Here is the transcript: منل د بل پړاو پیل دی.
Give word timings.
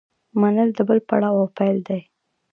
منل 0.41 0.69
د 0.77 0.79
بل 0.87 0.99
پړاو 1.07 1.43
پیل 1.57 1.77
دی. 1.87 2.01